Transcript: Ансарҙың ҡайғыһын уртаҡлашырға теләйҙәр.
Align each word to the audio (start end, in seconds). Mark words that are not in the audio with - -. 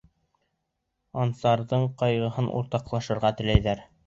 Ансарҙың 1.25 1.85
ҡайғыһын 2.01 2.49
уртаҡлашырға 2.63 3.33
теләйҙәр. 3.43 3.87